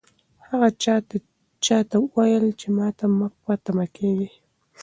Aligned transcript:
هغه 0.47 0.69
چا 1.65 1.77
ته 1.89 1.95
وویل 2.03 2.45
چې 2.59 2.67
ماته 2.77 3.05
مه 3.17 3.27
په 3.43 3.53
تمه 3.63 3.85
کېږئ. 3.95 4.31